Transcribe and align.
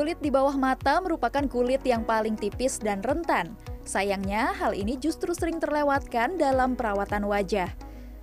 Kulit 0.00 0.16
di 0.24 0.32
bawah 0.32 0.56
mata 0.56 0.96
merupakan 1.04 1.44
kulit 1.44 1.84
yang 1.84 2.08
paling 2.08 2.32
tipis 2.32 2.80
dan 2.80 3.04
rentan. 3.04 3.52
Sayangnya, 3.84 4.48
hal 4.56 4.72
ini 4.72 4.96
justru 4.96 5.36
sering 5.36 5.60
terlewatkan 5.60 6.40
dalam 6.40 6.72
perawatan 6.72 7.28
wajah. 7.28 7.68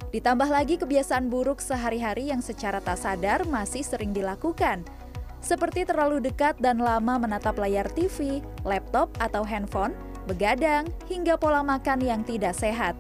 Ditambah 0.10 0.50
lagi 0.50 0.82
kebiasaan 0.82 1.30
buruk 1.30 1.62
sehari-hari 1.62 2.34
yang 2.34 2.41
secara 2.41 2.82
tak 2.82 2.98
sadar 2.98 3.45
masih 3.45 3.86
sering 3.86 4.09
dilakukan, 4.09 4.90
seperti 5.38 5.86
terlalu 5.86 6.18
dekat 6.18 6.58
dan 6.58 6.82
lama 6.82 7.21
menatap 7.21 7.54
layar 7.62 7.86
TV, 7.94 8.41
laptop, 8.66 9.14
atau 9.21 9.46
handphone, 9.46 9.94
begadang, 10.25 10.89
hingga 11.05 11.38
pola 11.38 11.62
makan 11.62 12.02
yang 12.02 12.25
tidak 12.25 12.57
sehat. 12.57 12.98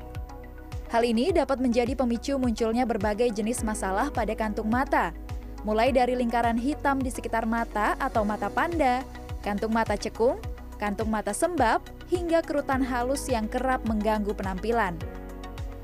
Hal 0.93 1.01
ini 1.01 1.33
dapat 1.33 1.57
menjadi 1.57 1.97
pemicu 1.97 2.37
munculnya 2.37 2.85
berbagai 2.85 3.33
jenis 3.33 3.65
masalah 3.65 4.13
pada 4.13 4.37
kantung 4.37 4.69
mata, 4.69 5.17
mulai 5.65 5.89
dari 5.89 6.13
lingkaran 6.13 6.59
hitam 6.59 7.01
di 7.01 7.09
sekitar 7.09 7.47
mata 7.47 7.97
atau 7.97 8.21
mata 8.21 8.51
panda, 8.51 9.01
kantung 9.41 9.73
mata 9.73 9.95
cekung, 9.97 10.37
kantung 10.77 11.09
mata 11.09 11.33
sembab, 11.33 11.81
hingga 12.11 12.43
kerutan 12.45 12.83
halus 12.83 13.25
yang 13.31 13.49
kerap 13.49 13.81
mengganggu 13.89 14.33
penampilan. 14.35 14.93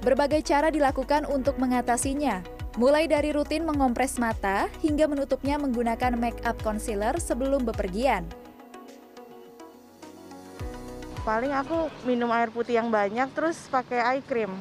Berbagai 0.03 0.43
cara 0.43 0.67
dilakukan 0.67 1.23
untuk 1.31 1.55
mengatasinya, 1.57 2.43
mulai 2.75 3.07
dari 3.07 3.31
rutin 3.31 3.63
mengompres 3.63 4.19
mata 4.19 4.67
hingga 4.83 5.07
menutupnya 5.07 5.55
menggunakan 5.55 6.19
make 6.19 6.41
up 6.43 6.59
concealer 6.59 7.15
sebelum 7.21 7.63
bepergian. 7.63 8.27
Paling 11.23 11.55
aku 11.55 11.87
minum 12.03 12.27
air 12.35 12.51
putih 12.51 12.83
yang 12.83 12.91
banyak 12.91 13.31
terus 13.31 13.55
pakai 13.71 14.19
eye 14.19 14.23
cream. 14.27 14.51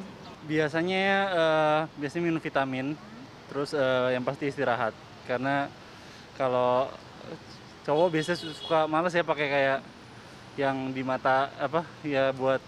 Biasanya 0.47 1.03
uh, 1.35 1.79
biasanya 1.99 2.23
minum 2.23 2.39
vitamin, 2.39 2.95
terus 3.53 3.77
uh, 3.77 4.09
yang 4.09 4.25
pasti 4.25 4.49
istirahat. 4.49 4.97
Karena 5.29 5.69
kalau 6.33 6.89
cowok 7.85 8.07
biasanya 8.09 8.37
suka 8.49 8.89
males 8.89 9.13
ya 9.13 9.21
pakai 9.21 9.47
kayak 9.47 9.79
yang 10.57 10.89
di 10.89 11.05
mata 11.05 11.53
apa 11.61 11.85
ya 12.01 12.33
buat 12.33 12.59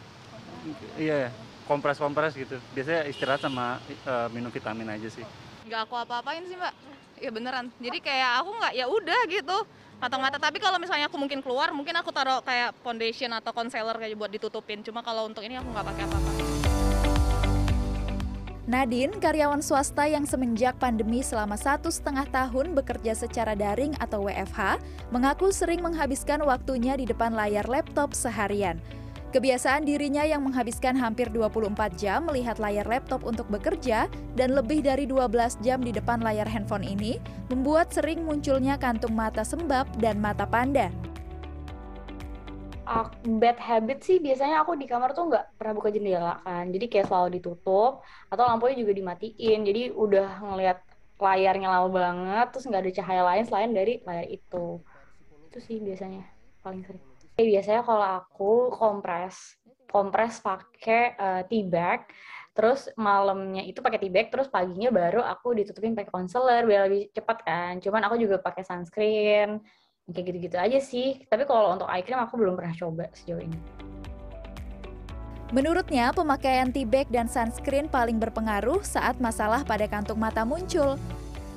iya 1.01 1.33
kompres 1.65 1.97
kompres 1.97 2.37
gitu. 2.37 2.61
Biasanya 2.77 3.09
istirahat 3.09 3.41
sama 3.41 3.81
uh, 4.05 4.29
minum 4.29 4.53
vitamin 4.53 4.93
aja 4.93 5.09
sih. 5.09 5.25
Nggak 5.65 5.89
aku 5.89 5.95
apa-apain 5.97 6.45
sih 6.45 6.55
mbak. 6.55 6.73
Ya 7.17 7.31
beneran. 7.33 7.73
Jadi 7.81 7.97
kayak 7.99 8.45
aku 8.45 8.49
nggak 8.61 8.73
ya 8.77 8.85
udah 8.85 9.19
gitu. 9.25 9.57
Mata-mata 9.95 10.37
tapi 10.37 10.59
kalau 10.59 10.77
misalnya 10.77 11.07
aku 11.07 11.17
mungkin 11.17 11.39
keluar 11.39 11.71
mungkin 11.71 11.95
aku 11.95 12.11
taruh 12.11 12.43
kayak 12.43 12.75
foundation 12.83 13.31
atau 13.33 13.55
concealer 13.55 13.97
kayak 13.97 14.13
buat 14.19 14.29
ditutupin. 14.29 14.85
Cuma 14.85 15.01
kalau 15.01 15.25
untuk 15.25 15.41
ini 15.41 15.57
aku 15.57 15.71
nggak 15.71 15.85
pakai 15.87 16.03
apa-apa 16.05 16.64
Nadine, 18.65 19.13
karyawan 19.21 19.61
swasta 19.61 20.09
yang 20.09 20.25
semenjak 20.25 20.73
pandemi 20.81 21.21
selama 21.21 21.53
satu 21.53 21.93
setengah 21.93 22.25
tahun 22.33 22.73
bekerja 22.73 23.13
secara 23.13 23.53
daring 23.53 23.93
atau 24.01 24.25
WFH, 24.25 24.81
mengaku 25.13 25.53
sering 25.53 25.85
menghabiskan 25.85 26.41
waktunya 26.41 26.97
di 26.97 27.05
depan 27.05 27.37
layar 27.37 27.69
laptop 27.69 28.17
seharian. 28.17 28.81
Kebiasaan 29.37 29.85
dirinya 29.85 30.25
yang 30.25 30.41
menghabiskan 30.41 30.97
hampir 30.97 31.29
24 31.29 31.93
jam 31.93 32.25
melihat 32.25 32.57
layar 32.57 32.89
laptop 32.89 33.21
untuk 33.21 33.45
bekerja 33.53 34.09
dan 34.33 34.57
lebih 34.57 34.81
dari 34.81 35.05
12 35.05 35.61
jam 35.61 35.77
di 35.85 35.93
depan 35.93 36.25
layar 36.25 36.49
handphone 36.49 36.87
ini 36.89 37.21
membuat 37.53 37.93
sering 37.93 38.25
munculnya 38.25 38.81
kantung 38.81 39.13
mata 39.13 39.45
sembab 39.45 39.85
dan 40.01 40.17
mata 40.17 40.49
panda 40.49 40.89
bad 43.41 43.57
habit 43.57 44.05
sih 44.05 44.17
biasanya 44.21 44.61
aku 44.61 44.77
di 44.77 44.85
kamar 44.85 45.17
tuh 45.17 45.27
nggak 45.33 45.57
pernah 45.57 45.73
buka 45.73 45.89
jendela 45.89 46.39
kan. 46.45 46.69
Jadi 46.69 46.85
kayak 46.85 47.09
selalu 47.09 47.41
ditutup 47.41 48.05
atau 48.29 48.43
lampunya 48.45 48.77
juga 48.77 48.93
dimatiin. 48.93 49.59
Jadi 49.65 49.81
udah 49.91 50.29
ngelihat 50.45 50.79
layarnya 51.15 51.67
lama 51.71 51.89
banget 51.89 52.47
terus 52.51 52.65
nggak 52.67 52.83
ada 52.83 52.93
cahaya 53.01 53.23
lain 53.23 53.43
selain 53.47 53.71
dari 53.73 53.93
layar 54.05 54.27
itu. 54.29 54.65
Itu 55.49 55.59
sih 55.63 55.77
biasanya 55.81 56.23
paling 56.61 56.85
sering. 56.85 57.03
Eh, 57.35 57.45
biasanya 57.51 57.81
kalau 57.83 58.05
aku 58.05 58.71
kompres 58.71 59.59
kompres 59.91 60.43
pakai 60.43 61.15
uh, 61.15 61.41
tea 61.47 61.63
bag 61.63 62.03
terus 62.55 62.91
malamnya 62.99 63.63
itu 63.63 63.79
pakai 63.79 63.99
tea 63.99 64.11
bag 64.11 64.27
terus 64.27 64.47
paginya 64.47 64.91
baru 64.91 65.23
aku 65.23 65.55
ditutupin 65.55 65.95
pakai 65.95 66.11
concealer 66.11 66.63
biar 66.67 66.87
lebih 66.87 67.11
cepat 67.11 67.37
kan. 67.43 67.73
Cuman 67.79 68.01
aku 68.07 68.15
juga 68.19 68.39
pakai 68.39 68.63
sunscreen 68.63 69.59
kayak 70.05 70.25
gitu-gitu 70.29 70.57
aja 70.61 70.79
sih 70.81 71.25
tapi 71.25 71.49
kalau 71.49 71.73
untuk 71.73 71.89
eye 71.89 72.05
cream 72.05 72.21
aku 72.21 72.37
belum 72.37 72.53
pernah 72.53 72.75
coba 72.77 73.09
sejauh 73.13 73.41
ini 73.41 73.59
Menurutnya, 75.53 76.09
pemakaian 76.09 76.73
tea 76.73 76.89
bag 76.89 77.05
dan 77.13 77.29
sunscreen 77.29 77.85
paling 77.85 78.17
berpengaruh 78.17 78.81
saat 78.81 79.21
masalah 79.21 79.61
pada 79.61 79.85
kantung 79.85 80.17
mata 80.17 80.41
muncul. 80.41 80.97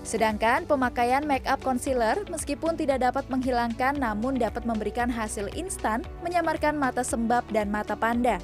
Sedangkan 0.05 0.69
pemakaian 0.69 1.25
make 1.25 1.49
up 1.49 1.57
concealer 1.65 2.21
meskipun 2.29 2.77
tidak 2.77 3.01
dapat 3.01 3.25
menghilangkan 3.33 3.97
namun 3.97 4.37
dapat 4.37 4.69
memberikan 4.69 5.09
hasil 5.09 5.49
instan 5.57 6.05
menyamarkan 6.21 6.77
mata 6.77 7.01
sembab 7.01 7.49
dan 7.49 7.73
mata 7.73 7.97
panda. 7.97 8.37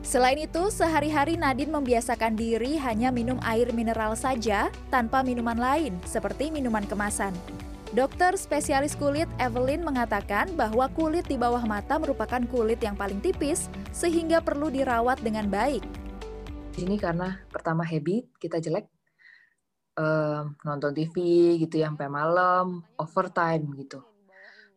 Selain 0.00 0.40
itu, 0.40 0.72
sehari-hari 0.72 1.36
Nadine 1.36 1.68
membiasakan 1.68 2.32
diri 2.32 2.80
hanya 2.80 3.12
minum 3.12 3.36
air 3.44 3.68
mineral 3.76 4.16
saja 4.16 4.72
tanpa 4.88 5.20
minuman 5.20 5.60
lain 5.60 5.92
seperti 6.08 6.48
minuman 6.48 6.88
kemasan. 6.88 7.36
Dokter 7.88 8.36
spesialis 8.36 8.92
kulit 8.92 9.24
Evelyn 9.40 9.80
mengatakan 9.80 10.52
bahwa 10.52 10.92
kulit 10.92 11.24
di 11.24 11.40
bawah 11.40 11.64
mata 11.64 11.96
merupakan 11.96 12.44
kulit 12.52 12.84
yang 12.84 12.92
paling 12.92 13.16
tipis 13.24 13.72
sehingga 13.96 14.44
perlu 14.44 14.68
dirawat 14.68 15.24
dengan 15.24 15.48
baik. 15.48 15.80
Ini 16.76 17.00
karena 17.00 17.40
pertama 17.48 17.88
habit 17.88 18.28
kita 18.36 18.60
jelek 18.60 18.92
um, 19.96 20.52
nonton 20.68 20.92
TV 20.92 21.16
gitu 21.64 21.80
ya 21.80 21.88
sampai 21.88 22.12
malam, 22.12 22.84
overtime 23.00 23.64
gitu. 23.80 24.04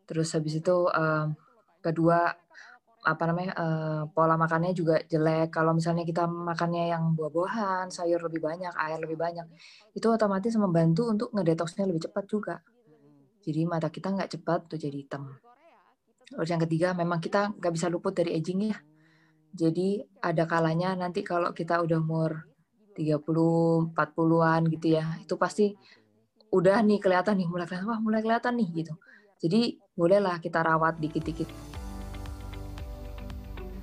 Terus 0.08 0.32
habis 0.32 0.64
itu 0.64 0.88
um, 0.88 1.36
kedua 1.84 2.32
apa 3.02 3.24
namanya 3.28 3.52
uh, 3.60 4.02
pola 4.08 4.40
makannya 4.40 4.72
juga 4.72 5.04
jelek. 5.04 5.52
Kalau 5.52 5.76
misalnya 5.76 6.08
kita 6.08 6.32
makannya 6.32 6.96
yang 6.96 7.12
buah-buahan, 7.20 7.92
sayur 7.92 8.24
lebih 8.24 8.40
banyak, 8.40 8.72
air 8.72 9.04
lebih 9.04 9.20
banyak, 9.20 9.52
itu 10.00 10.08
otomatis 10.08 10.56
membantu 10.56 11.12
untuk 11.12 11.36
ngedetoksnya 11.36 11.84
lebih 11.84 12.08
cepat 12.08 12.26
juga. 12.32 12.56
Jadi 13.42 13.66
mata 13.66 13.90
kita 13.90 14.14
nggak 14.14 14.38
cepat 14.38 14.60
tuh 14.70 14.78
jadi 14.78 14.94
hitam. 14.94 15.34
Terus 16.32 16.48
yang 16.48 16.62
ketiga, 16.64 16.94
memang 16.94 17.20
kita 17.20 17.52
nggak 17.58 17.74
bisa 17.74 17.90
luput 17.90 18.14
dari 18.14 18.38
aging 18.38 18.72
ya. 18.72 18.78
Jadi 19.52 20.00
ada 20.24 20.48
kalanya 20.48 20.96
nanti 20.96 21.26
kalau 21.26 21.52
kita 21.52 21.84
udah 21.84 22.00
umur 22.00 22.48
30, 22.96 23.92
40-an 23.92 24.62
gitu 24.72 24.88
ya, 24.96 25.20
itu 25.20 25.36
pasti 25.36 25.76
udah 26.52 26.80
nih 26.84 27.00
kelihatan 27.04 27.36
nih, 27.36 27.48
mulai 27.52 27.68
kelihatan, 27.68 27.88
wah 27.90 28.00
mulai 28.00 28.22
kelihatan 28.24 28.54
nih 28.56 28.70
gitu. 28.84 28.94
Jadi 29.42 29.76
bolehlah 29.98 30.38
kita 30.40 30.64
rawat 30.64 31.02
dikit-dikit. 31.02 31.50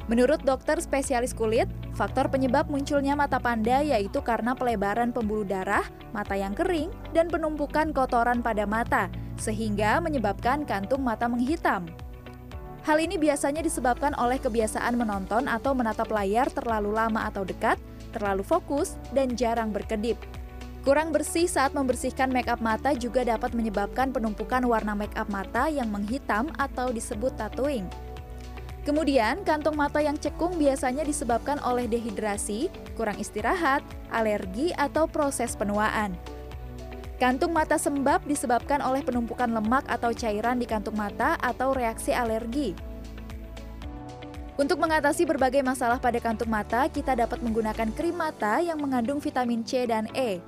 Menurut 0.08 0.40
dokter 0.40 0.80
spesialis 0.80 1.36
kulit, 1.36 1.68
faktor 1.92 2.32
penyebab 2.32 2.72
munculnya 2.72 3.12
mata 3.12 3.36
panda 3.36 3.84
yaitu 3.84 4.24
karena 4.24 4.56
pelebaran 4.56 5.12
pembuluh 5.12 5.44
darah, 5.44 5.84
mata 6.16 6.32
yang 6.32 6.56
kering, 6.56 6.88
dan 7.12 7.28
penumpukan 7.28 7.92
kotoran 7.92 8.40
pada 8.40 8.64
mata, 8.64 9.12
sehingga 9.38 10.02
menyebabkan 10.02 10.68
kantung 10.68 11.06
mata 11.06 11.30
menghitam. 11.30 11.86
Hal 12.84 12.98
ini 12.98 13.16
biasanya 13.20 13.60
disebabkan 13.64 14.16
oleh 14.16 14.36
kebiasaan 14.40 14.96
menonton 14.96 15.46
atau 15.46 15.72
menatap 15.76 16.08
layar 16.08 16.48
terlalu 16.52 16.94
lama 16.94 17.28
atau 17.28 17.44
dekat, 17.44 17.76
terlalu 18.12 18.44
fokus, 18.44 18.96
dan 19.12 19.36
jarang 19.36 19.70
berkedip. 19.70 20.16
Kurang 20.88 21.12
bersih 21.12 21.44
saat 21.44 21.76
membersihkan 21.76 22.32
make 22.32 22.48
up 22.48 22.64
mata 22.64 22.96
juga 22.96 23.20
dapat 23.20 23.52
menyebabkan 23.52 24.08
penumpukan 24.08 24.64
warna 24.64 24.96
make 24.96 25.12
up 25.20 25.28
mata 25.28 25.68
yang 25.68 25.92
menghitam 25.92 26.48
atau 26.56 26.88
disebut 26.88 27.36
tattooing. 27.36 27.84
Kemudian, 28.88 29.44
kantong 29.44 29.76
mata 29.76 30.00
yang 30.00 30.16
cekung 30.16 30.56
biasanya 30.56 31.04
disebabkan 31.04 31.60
oleh 31.60 31.84
dehidrasi, 31.84 32.72
kurang 32.96 33.20
istirahat, 33.20 33.84
alergi, 34.08 34.72
atau 34.80 35.04
proses 35.04 35.52
penuaan. 35.60 36.16
Kantung 37.18 37.50
mata 37.50 37.74
sembab 37.74 38.22
disebabkan 38.30 38.78
oleh 38.78 39.02
penumpukan 39.02 39.50
lemak 39.50 39.82
atau 39.90 40.14
cairan 40.14 40.62
di 40.62 40.70
kantung 40.70 40.94
mata 40.94 41.34
atau 41.42 41.74
reaksi 41.74 42.14
alergi. 42.14 42.78
Untuk 44.54 44.78
mengatasi 44.78 45.26
berbagai 45.26 45.66
masalah 45.66 45.98
pada 45.98 46.22
kantung 46.22 46.46
mata, 46.46 46.86
kita 46.86 47.18
dapat 47.18 47.42
menggunakan 47.42 47.90
krim 47.90 48.14
mata 48.14 48.62
yang 48.62 48.78
mengandung 48.78 49.18
vitamin 49.18 49.66
C 49.66 49.82
dan 49.90 50.06
E. 50.14 50.38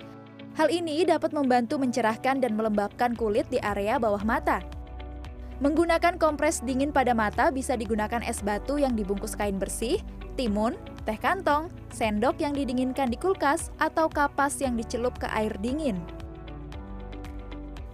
Hal 0.55 0.71
ini 0.71 1.03
dapat 1.03 1.35
membantu 1.35 1.75
mencerahkan 1.75 2.39
dan 2.39 2.55
melembabkan 2.55 3.19
kulit 3.19 3.51
di 3.51 3.59
area 3.59 3.99
bawah 3.99 4.23
mata. 4.23 4.63
Menggunakan 5.59 6.23
kompres 6.23 6.63
dingin 6.63 6.95
pada 6.95 7.19
mata 7.19 7.51
bisa 7.51 7.75
digunakan 7.75 8.23
es 8.23 8.47
batu 8.47 8.79
yang 8.79 8.95
dibungkus 8.95 9.35
kain 9.35 9.59
bersih, 9.59 9.99
timun, 10.39 10.79
teh 11.03 11.19
kantong, 11.19 11.67
sendok 11.91 12.39
yang 12.39 12.55
didinginkan 12.55 13.11
di 13.11 13.19
kulkas, 13.19 13.75
atau 13.83 14.07
kapas 14.07 14.63
yang 14.63 14.79
dicelup 14.79 15.19
ke 15.19 15.27
air 15.35 15.55
dingin. 15.59 15.99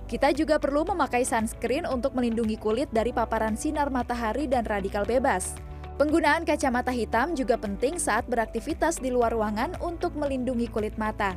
Kita 0.07 0.31
juga 0.31 0.63
perlu 0.63 0.87
memakai 0.87 1.27
sunscreen 1.27 1.83
untuk 1.87 2.15
melindungi 2.15 2.55
kulit 2.59 2.87
dari 2.95 3.11
paparan 3.11 3.59
sinar 3.59 3.91
matahari 3.91 4.47
dan 4.47 4.63
radikal 4.63 5.03
bebas. 5.03 5.59
Penggunaan 5.99 6.47
kacamata 6.47 6.95
hitam 6.95 7.35
juga 7.35 7.59
penting 7.59 7.99
saat 7.99 8.27
beraktivitas 8.31 9.03
di 9.03 9.11
luar 9.11 9.35
ruangan 9.35 9.75
untuk 9.83 10.15
melindungi 10.15 10.71
kulit 10.71 10.95
mata. 10.95 11.35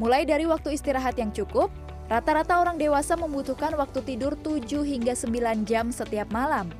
Mulai 0.00 0.24
dari 0.24 0.48
waktu 0.48 0.76
istirahat 0.76 1.20
yang 1.20 1.34
cukup, 1.34 1.68
Rata-rata 2.06 2.62
orang 2.62 2.78
dewasa 2.78 3.18
membutuhkan 3.18 3.74
waktu 3.74 3.98
tidur 4.06 4.38
7 4.38 4.86
hingga 4.86 5.18
9 5.18 5.66
jam 5.66 5.90
setiap 5.90 6.30
malam. 6.30 6.70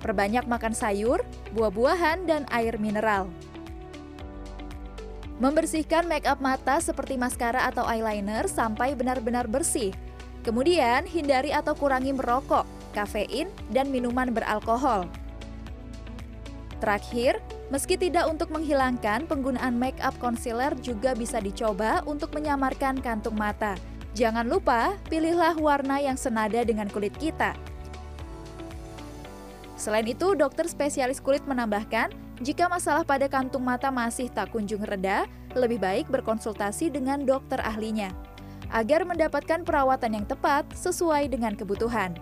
Perbanyak 0.00 0.48
makan 0.48 0.72
sayur, 0.72 1.20
buah-buahan, 1.52 2.24
dan 2.24 2.48
air 2.48 2.80
mineral. 2.80 3.28
Membersihkan 5.44 6.08
make 6.08 6.24
up 6.24 6.40
mata 6.40 6.80
seperti 6.80 7.20
maskara 7.20 7.68
atau 7.68 7.84
eyeliner 7.84 8.48
sampai 8.48 8.96
benar-benar 8.96 9.44
bersih. 9.44 9.92
Kemudian, 10.42 11.06
hindari 11.06 11.54
atau 11.54 11.78
kurangi 11.78 12.10
merokok, 12.10 12.66
kafein, 12.90 13.46
dan 13.70 13.94
minuman 13.94 14.34
beralkohol. 14.34 15.06
Terakhir, 16.82 17.38
meski 17.70 17.94
tidak 17.94 18.26
untuk 18.26 18.50
menghilangkan, 18.50 19.30
penggunaan 19.30 19.78
make 19.78 20.02
up 20.02 20.18
concealer 20.18 20.74
juga 20.82 21.14
bisa 21.14 21.38
dicoba 21.38 22.02
untuk 22.10 22.34
menyamarkan 22.34 22.98
kantung 22.98 23.38
mata. 23.38 23.78
Jangan 24.18 24.50
lupa, 24.50 24.98
pilihlah 25.06 25.54
warna 25.62 26.02
yang 26.02 26.18
senada 26.18 26.58
dengan 26.66 26.90
kulit 26.90 27.14
kita. 27.22 27.54
Selain 29.78 30.10
itu, 30.10 30.34
dokter 30.34 30.66
spesialis 30.66 31.22
kulit 31.22 31.46
menambahkan, 31.46 32.10
jika 32.42 32.66
masalah 32.66 33.06
pada 33.06 33.30
kantung 33.30 33.62
mata 33.62 33.94
masih 33.94 34.26
tak 34.26 34.50
kunjung 34.50 34.82
reda, 34.82 35.30
lebih 35.54 35.78
baik 35.78 36.10
berkonsultasi 36.10 36.90
dengan 36.90 37.22
dokter 37.22 37.62
ahlinya 37.62 38.10
agar 38.72 39.04
mendapatkan 39.04 39.62
perawatan 39.62 40.18
yang 40.18 40.26
tepat 40.26 40.64
sesuai 40.72 41.28
dengan 41.28 41.52
kebutuhan. 41.52 42.16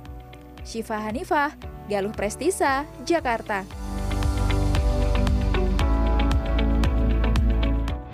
Syifa 0.67 0.99
Hanifah, 0.99 1.55
Galuh 1.89 2.13
Prestisa, 2.13 2.85
Jakarta. 3.07 3.65